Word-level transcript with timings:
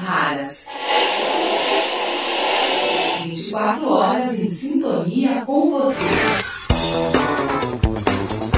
raras. 0.00 0.66
24 3.24 3.92
horas 3.92 4.38
em 4.38 4.48
sintonia 4.48 5.42
com 5.44 5.70
você. 5.70 5.98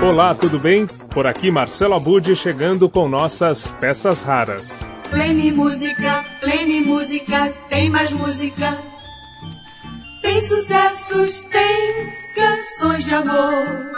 Olá, 0.02 0.34
tudo 0.34 0.58
bem? 0.58 0.86
Por 0.86 1.26
aqui 1.26 1.50
Marcelo 1.50 1.94
Abud 1.94 2.34
chegando 2.36 2.88
com 2.88 3.08
nossas 3.08 3.70
peças 3.80 4.20
raras. 4.20 4.90
Play 5.10 5.52
música, 5.52 6.24
play 6.40 6.80
música, 6.80 7.52
tem 7.68 7.88
mais 7.88 8.12
música. 8.12 8.78
Tem 10.20 10.40
sucessos, 10.40 11.42
tem 11.42 12.12
canções 12.34 13.04
de 13.04 13.14
amor. 13.14 13.92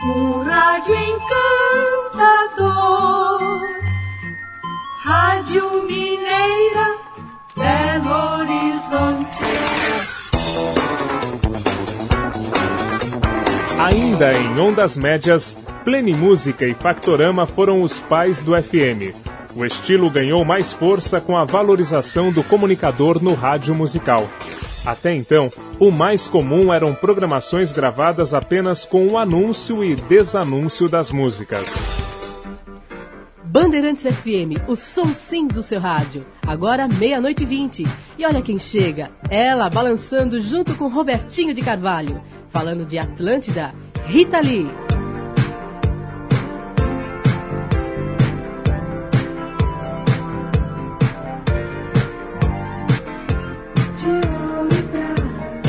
Um 0.00 0.42
rádio 0.42 0.94
encantador. 0.94 1.55
Rádio 5.46 5.84
Mineira, 5.84 6.96
Belo 7.54 8.40
Horizonte. 8.40 9.44
Ainda 13.78 14.32
em 14.32 14.58
ondas 14.58 14.96
médias, 14.96 15.56
Plenimúsica 15.84 16.66
e 16.66 16.74
Factorama 16.74 17.46
foram 17.46 17.82
os 17.82 18.00
pais 18.00 18.40
do 18.40 18.60
FM. 18.60 19.14
O 19.54 19.64
estilo 19.64 20.10
ganhou 20.10 20.44
mais 20.44 20.72
força 20.72 21.20
com 21.20 21.36
a 21.36 21.44
valorização 21.44 22.32
do 22.32 22.42
comunicador 22.42 23.22
no 23.22 23.32
rádio 23.32 23.72
musical. 23.72 24.28
Até 24.84 25.14
então, 25.14 25.50
o 25.78 25.92
mais 25.92 26.26
comum 26.26 26.72
eram 26.72 26.92
programações 26.92 27.70
gravadas 27.72 28.34
apenas 28.34 28.84
com 28.84 29.06
o 29.06 29.16
anúncio 29.16 29.84
e 29.84 29.94
desanúncio 29.94 30.88
das 30.88 31.12
músicas. 31.12 32.05
Bandeirantes 33.48 34.02
FM, 34.02 34.68
o 34.68 34.74
som 34.74 35.14
sim 35.14 35.46
do 35.46 35.62
seu 35.62 35.78
rádio. 35.80 36.26
Agora 36.44 36.88
meia-noite 36.88 37.44
e 37.44 37.46
vinte. 37.46 37.84
E 38.18 38.26
olha 38.26 38.42
quem 38.42 38.58
chega. 38.58 39.10
Ela 39.30 39.70
balançando 39.70 40.40
junto 40.40 40.74
com 40.74 40.88
Robertinho 40.88 41.54
de 41.54 41.62
Carvalho. 41.62 42.20
Falando 42.48 42.84
de 42.84 42.98
Atlântida, 42.98 43.72
Rita 44.04 44.40
Lee. 44.40 44.66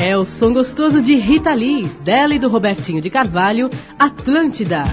É 0.00 0.16
o 0.16 0.24
som 0.24 0.52
gostoso 0.52 1.00
de 1.00 1.14
Rita 1.14 1.52
Lee, 1.54 1.84
dela 2.02 2.34
e 2.34 2.38
do 2.38 2.48
Robertinho 2.48 3.00
de 3.00 3.10
Carvalho, 3.10 3.70
Atlântida. 3.98 4.84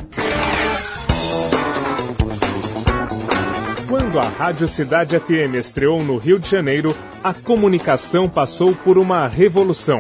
Quando 4.16 4.28
a 4.28 4.30
Rádio 4.30 4.66
Cidade 4.66 5.20
FM 5.20 5.56
estreou 5.56 6.02
no 6.02 6.16
Rio 6.16 6.40
de 6.40 6.50
Janeiro, 6.50 6.92
a 7.22 7.34
comunicação 7.34 8.30
passou 8.30 8.74
por 8.74 8.98
uma 8.98 9.28
revolução. 9.28 10.00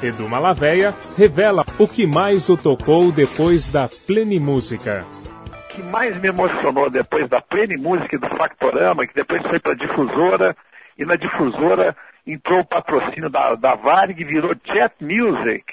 Edu 0.00 0.28
Malaveia 0.28 0.94
revela 1.16 1.64
o 1.76 1.88
que 1.88 2.06
mais 2.06 2.48
o 2.48 2.56
tocou 2.56 3.10
depois 3.10 3.66
da 3.72 3.88
Plenimúsica. 4.06 5.04
O 5.48 5.74
que 5.74 5.82
mais 5.82 6.16
me 6.20 6.28
emocionou 6.28 6.88
depois 6.88 7.28
da 7.28 7.40
Plenimúsica 7.40 8.14
e 8.14 8.18
do 8.20 8.28
Factorama, 8.28 9.04
que 9.04 9.14
depois 9.14 9.42
foi 9.48 9.58
para 9.58 9.72
a 9.72 9.76
difusora, 9.76 10.56
e 10.96 11.04
na 11.04 11.16
difusora 11.16 11.96
entrou 12.24 12.60
o 12.60 12.64
patrocínio 12.64 13.28
da, 13.28 13.56
da 13.56 13.74
Varg, 13.74 14.22
virou 14.22 14.54
Jet 14.64 14.94
Music. 15.00 15.64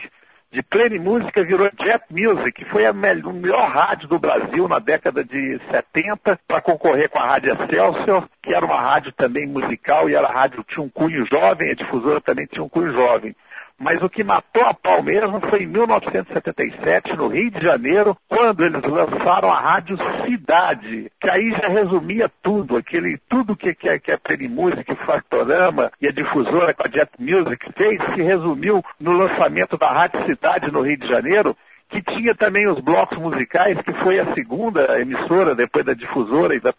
De 0.56 0.64
Play 0.64 0.98
Música 1.00 1.44
virou 1.44 1.70
Jet 1.84 2.06
Music, 2.09 2.53
que 2.53 2.64
foi 2.72 2.86
a 2.86 2.94
melhor, 2.94 3.34
melhor 3.34 3.70
rádio 3.70 4.08
do 4.08 4.17
Brasil 4.17 4.70
na 4.70 4.80
década 4.80 5.22
de 5.22 5.59
70, 5.70 6.39
para 6.47 6.62
concorrer 6.62 7.09
com 7.09 7.20
a 7.20 7.28
Rádio 7.28 7.52
Excelsior, 7.52 8.25
que 8.42 8.53
era 8.53 8.66
uma 8.66 8.80
rádio 8.80 9.12
também 9.12 9.45
musical, 9.45 10.09
e 10.09 10.16
era 10.16 10.30
a 10.30 10.31
rádio 10.31 10.64
tinha 10.64 10.81
um 10.81 10.88
cunho 10.88 11.25
jovem, 11.25 11.72
a 11.72 11.75
difusora 11.75 12.22
também 12.22 12.45
tinha 12.45 12.64
um 12.64 12.70
cunho 12.70 12.94
jovem. 12.94 13.36
Mas 13.80 14.02
o 14.02 14.09
que 14.09 14.23
matou 14.23 14.64
a 14.64 14.73
pau 14.73 15.04
mesmo 15.04 15.40
foi 15.50 15.64
em 15.64 15.68
1977, 15.68 17.13
no 17.16 17.28
Rio 17.28 17.52
de 17.52 17.62
Janeiro, 17.62 18.16
quando 18.30 18.63
eles 18.63 18.81
lançaram 18.81 19.52
a 19.52 19.59
Rádio 19.59 19.97
Cidade, 20.25 21.12
que 21.19 21.30
aí 21.30 21.52
já 21.52 21.68
resumia 21.68 22.31
tudo, 22.41 22.78
aquele 22.78 23.18
tudo 23.30 23.56
que, 23.56 23.75
que, 23.75 24.00
que 24.00 24.12
a 24.14 24.18
Perimúsica, 24.18 24.94
o 24.94 25.06
Factorama 25.06 25.91
e 26.02 26.08
a 26.08 26.12
difusora 26.12 26.74
com 26.74 26.88
a 26.88 26.90
Jet 26.90 27.12
Music 27.19 27.74
fez, 27.74 28.02
se 28.14 28.22
resumiu 28.22 28.84
no 29.00 29.12
lançamento 29.12 29.78
da 29.78 29.91
Rádio 29.91 30.25
Cidade 30.25 30.72
no 30.72 30.81
Rio 30.81 30.97
de 30.97 31.08
Janeiro, 31.08 31.56
que 31.95 32.13
tinha 32.13 32.35
também 32.35 32.67
os 32.67 32.79
blocos 32.81 33.17
musicais, 33.17 33.79
que 33.81 33.94
foi 33.94 34.19
a 34.19 34.33
segunda 34.33 35.00
emissora, 35.00 35.56
depois 35.56 35.85
da 35.85 35.94
difusora 35.94 36.53
e 36.53 36.59
da, 36.59 36.73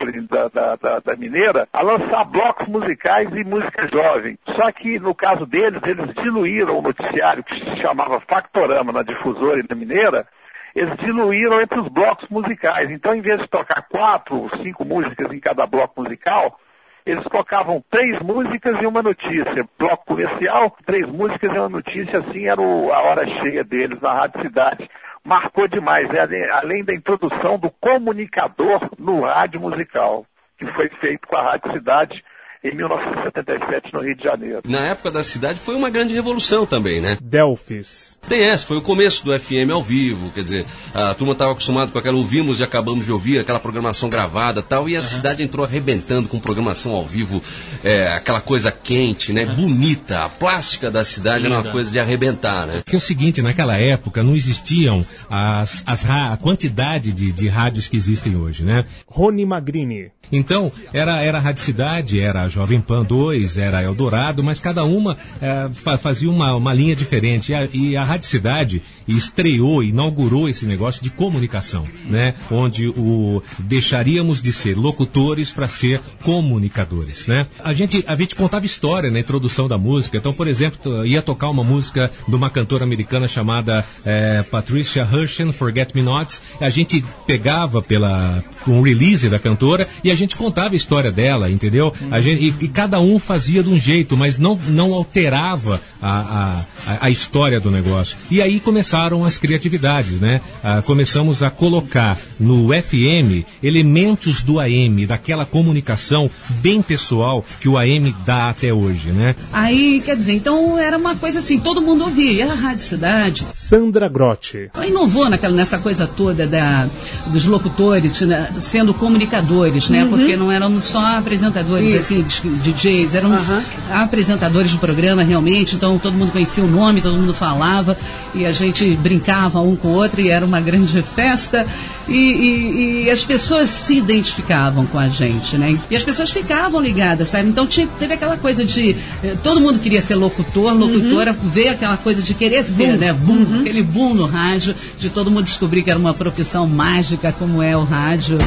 da, 0.53 0.77
da, 0.77 0.99
da, 1.01 1.17
Mineira, 1.17 1.67
a 1.73 1.83
lançar 1.83 2.25
blocos 2.25 2.69
musicais 2.69 3.31
e 3.35 3.45
música 3.45 3.89
jovem. 3.89 4.39
Só 4.55 4.71
que, 4.73 4.99
no 4.99 5.15
caso 5.15 5.47
deles, 5.47 5.81
eles 5.85 6.13
diluíram 6.17 6.79
o 6.79 6.83
noticiário 6.83 7.43
que 7.45 7.59
se 7.59 7.77
chamava 7.81 8.21
Factorama 8.21 8.93
na 8.93 9.03
difusora 9.03 9.61
e 9.61 9.65
na 9.69 9.75
Mineira, 9.75 10.27
eles 10.75 10.95
diluíram 10.99 11.63
entre 11.63 11.81
os 11.81 11.89
blocos 11.89 12.29
musicais. 12.29 12.91
Então, 12.91 13.15
em 13.15 13.23
vez 13.23 13.41
de 13.41 13.49
tocar 13.49 13.87
quatro, 13.89 14.51
cinco 14.63 14.85
músicas 14.85 15.33
em 15.33 15.41
cada 15.41 15.67
bloco 15.67 16.03
musical, 16.03 16.59
eles 17.07 17.25
tocavam 17.25 17.83
três 17.89 18.21
músicas 18.21 18.83
e 18.83 18.87
uma 18.87 19.01
notícia. 19.01 19.67
Bloco 19.79 20.05
comercial, 20.05 20.77
três 20.85 21.07
músicas 21.07 21.55
e 21.55 21.59
uma 21.59 21.69
notícia, 21.69 22.19
assim 22.19 22.49
era 22.49 22.61
o, 22.61 22.93
a 22.93 23.01
hora 23.01 23.27
cheia 23.41 23.63
deles 23.63 24.01
na 24.03 24.13
Rádio 24.13 24.43
Cidade. 24.43 24.91
Marcou 25.27 25.67
demais, 25.67 26.09
é, 26.15 26.51
além 26.53 26.85
da 26.85 26.95
introdução 26.95 27.59
do 27.59 27.69
comunicador 27.69 28.89
no 28.97 29.23
rádio 29.23 29.61
musical, 29.61 30.25
que 30.57 30.65
foi 30.67 30.89
feito 31.01 31.27
com 31.27 31.35
a 31.35 31.43
Rádio 31.43 31.73
Cidade 31.73 32.25
em 32.69 32.77
1977 32.77 33.93
no 33.93 34.03
Rio 34.03 34.17
de 34.17 34.25
Janeiro. 34.25 34.63
Na 34.67 34.89
época 34.89 35.11
da 35.11 35.23
cidade 35.23 35.59
foi 35.59 35.75
uma 35.75 35.91
grande 35.91 36.15
revolução 36.15 36.67
também, 36.67 37.01
né? 37.01 37.17
Delphis. 37.23 38.19
DS, 38.29 38.65
foi 38.65 38.77
o 38.77 38.83
começo 38.83 39.25
do 39.25 39.39
FM 39.39 39.71
ao 39.73 39.83
vivo, 39.83 40.31
quer 40.33 40.43
dizer, 40.43 40.67
a 40.93 41.15
turma 41.15 41.33
estava 41.33 41.53
acostumada 41.53 41.91
com 41.93 41.99
aquela 41.99 42.17
ouvimos 42.17 42.59
e 42.59 42.65
acabamos 42.65 43.07
de 43.07 43.13
ouvir, 43.13 43.39
aquela 43.39 43.61
programação 43.61 44.09
gravada 44.09 44.63
tal, 44.63 44.89
e 44.89 44.97
a 44.97 44.99
uhum. 44.99 45.05
cidade 45.05 45.43
entrou 45.43 45.65
arrebentando 45.65 46.29
com 46.29 46.41
programação 46.41 46.93
ao 46.93 47.05
vivo, 47.05 47.43
é, 47.85 48.09
aquela 48.09 48.41
coisa 48.41 48.73
quente, 48.73 49.33
né? 49.33 49.45
Uhum. 49.45 49.55
Bonita, 49.55 50.25
a 50.25 50.29
plástica 50.29 50.91
da 50.91 51.05
cidade 51.05 51.45
Linda. 51.45 51.57
era 51.57 51.65
uma 51.65 51.73
coisa 51.73 51.91
de 51.91 52.01
arrebentar, 52.01 52.67
né? 52.67 52.83
Que 52.85 52.97
é 52.97 52.99
o 52.99 53.01
seguinte, 53.01 53.41
naquela 53.43 53.77
época 53.77 54.23
não 54.23 54.35
existiam 54.35 55.05
as, 55.31 55.85
as 55.87 56.05
a 56.09 56.37
quantidade 56.37 57.13
de, 57.13 57.33
de 57.33 57.49
rádios 57.49 57.89
que 57.89 57.97
existem 57.97 58.37
hoje, 58.37 58.65
né? 58.65 58.85
Rony 59.07 59.45
Magrini. 59.45 60.11
Então, 60.31 60.73
era, 60.93 61.23
era 61.23 61.39
a 61.39 61.41
Rádio 61.41 61.63
Cidade, 61.63 62.21
era 62.21 62.43
a 62.43 62.49
Jovem 62.57 62.81
Pan 62.81 63.05
2, 63.05 63.59
era 63.59 63.83
Eldorado, 63.83 64.43
mas 64.43 64.59
cada 64.59 64.83
uma 64.83 65.19
é, 65.43 65.69
fazia 65.99 66.31
uma, 66.31 66.55
uma 66.57 66.73
linha 66.73 66.97
diferente. 66.97 67.53
E 67.53 67.55
a, 67.55 67.69
e 67.71 67.97
a 67.99 68.03
Rádio 68.03 68.27
Cidade 68.27 68.83
estreou, 69.07 69.83
inaugurou 69.83 70.49
esse 70.49 70.65
negócio 70.65 71.03
de 71.03 71.11
comunicação, 71.11 71.85
né? 72.07 72.33
Onde 72.51 72.89
o, 72.89 73.43
deixaríamos 73.59 74.41
de 74.41 74.53
ser 74.53 74.75
locutores 74.75 75.51
para 75.51 75.69
ser 75.69 76.01
comunicadores, 76.25 77.27
né? 77.27 77.47
A 77.63 77.75
gente, 77.75 78.03
a 78.07 78.17
gente 78.17 78.35
contava 78.35 78.65
história 78.65 79.11
na 79.11 79.21
introdução 79.21 79.69
da 79.69 79.77
música. 79.77 80.17
Então, 80.17 80.33
por 80.33 80.49
exemplo, 80.49 81.05
ia 81.05 81.21
tocar 81.21 81.51
uma 81.51 81.63
música 81.63 82.11
de 82.27 82.35
uma 82.35 82.49
cantora 82.49 82.85
americana 82.85 83.29
chamada 83.29 83.85
é, 84.03 84.43
Patricia 84.45 85.03
Hershen, 85.03 85.53
Forget 85.53 85.95
Me 85.95 86.01
Nots. 86.01 86.41
A 86.59 86.71
gente 86.71 87.05
pegava 87.27 87.83
pela 87.83 88.43
um 88.67 88.81
release 88.81 89.29
da 89.29 89.39
cantora 89.39 89.87
e 90.03 90.11
a 90.11 90.15
gente 90.15 90.37
contava 90.37 90.71
a 90.71 90.77
história 90.77 91.13
dela, 91.13 91.51
entendeu? 91.51 91.93
A 92.11 92.21
gente, 92.21 92.36
e, 92.37 92.55
e 92.61 92.69
cada 92.69 93.01
um 93.01 93.19
fazia 93.19 93.63
de 93.63 93.69
um 93.69 93.79
jeito, 93.79 94.17
mas 94.17 94.39
não, 94.39 94.59
não 94.69 94.93
alterava 94.93 95.81
a, 96.01 96.63
a, 96.87 97.07
a 97.07 97.11
história 97.11 97.59
do 97.61 97.71
negócio. 97.71 98.17
E 98.31 98.41
aí 98.41 98.61
começaram 98.61 99.25
as 99.25 99.39
criatividades, 99.39 100.21
né? 100.21 100.41
Ah, 100.63 100.83
começamos 100.83 101.43
a 101.43 101.51
colocar 101.51 102.19
no 102.39 102.69
FM 102.69 103.47
elementos 103.63 104.43
do 104.43 104.61
AM, 104.61 105.07
daquela 105.07 105.45
comunicação 105.45 106.31
bem 106.61 106.83
pessoal 106.83 107.45
que 107.61 107.69
o 107.69 107.79
AM 107.79 108.15
dá 108.25 108.51
até 108.51 108.73
hoje, 108.73 109.11
né? 109.11 109.35
Aí, 109.53 110.03
quer 110.05 110.17
dizer, 110.17 110.35
então 110.35 110.79
era 110.79 110.97
uma 110.97 111.15
coisa 111.15 111.39
assim, 111.39 111.59
todo 111.59 111.81
mundo 111.81 112.05
ouvia, 112.05 112.33
e 112.33 112.43
a 112.43 112.55
Rádio 112.55 112.85
Cidade. 112.85 113.47
Sandra 113.53 114.09
Grotti. 114.09 114.71
Inovou 114.87 115.29
naquela, 115.29 115.55
nessa 115.55 115.79
coisa 115.79 116.07
toda 116.07 116.47
da, 116.47 116.89
dos 117.27 117.45
locutores 117.45 118.21
né, 118.21 118.49
sendo 118.61 118.95
comunicadores, 118.95 119.89
né? 119.89 120.05
Uhum. 120.05 120.11
Porque 120.11 120.37
não 120.37 120.51
éramos 120.51 120.85
só 120.85 121.05
apresentadores, 121.19 121.89
Isso. 121.89 121.99
assim, 121.99 122.23
DJs, 122.27 123.15
éramos 123.15 123.49
uhum. 123.49 123.63
apresentadores 123.93 124.73
do 124.73 124.79
programa 124.79 125.23
realmente, 125.23 125.77
então 125.77 125.99
todo 125.99 126.15
mundo 126.15 126.33
conhecia 126.33 126.65
o 126.65 126.67
nome, 126.67 127.01
todo 127.01 127.15
mundo 127.15 127.35
falava 127.35 127.97
e 128.35 128.45
a 128.45 128.53
gente 128.53 128.89
brincava 128.97 129.61
um 129.61 129.77
com 129.77 129.89
o 129.89 129.95
outro 129.95 130.21
e 130.21 130.31
era 130.31 130.45
uma 130.45 130.61
grande 130.61 131.01
festa 131.15 131.67
e, 132.09 132.13
e, 132.13 133.05
e 133.05 133.11
as 133.11 133.25
pessoas 133.25 133.69
se 133.69 133.97
identificavam 133.97 134.87
com 134.87 134.99
a 134.99 135.09
gente, 135.09 135.57
né? 135.57 135.79
E 135.91 135.97
as 135.97 136.05
pessoas 136.05 136.31
ficavam 136.31 136.81
ligadas, 136.81 137.29
sabe? 137.29 137.49
Então 137.49 137.67
tinha, 137.67 137.89
teve 137.99 138.15
aquela 138.15 138.37
coisa 138.37 138.65
de 138.65 138.97
eh, 139.23 139.37
todo 139.43 139.61
mundo 139.61 139.81
queria 139.81 140.01
ser 140.01 140.15
locutor, 140.15 140.73
locutora, 140.73 141.33
uhum. 141.33 141.51
veio 141.51 141.73
aquela 141.73 141.97
coisa 141.97 142.23
de 142.23 142.33
querer 142.35 142.63
ser, 142.63 142.93
boom. 142.93 142.97
né? 142.97 143.13
Boom, 143.13 143.33
uhum. 143.35 143.61
aquele 143.61 143.83
boom 143.83 144.15
no 144.15 144.27
rádio, 144.27 144.75
de 144.99 145.11
todo 145.11 145.31
mundo 145.31 145.45
descobrir 145.45 145.83
que 145.83 145.91
era 145.91 145.99
uma 145.99 146.15
profissão 146.15 146.67
mágica 146.67 147.33
como 147.33 147.63
é 147.63 147.77
o 147.77 147.85
rádio. 147.85 148.39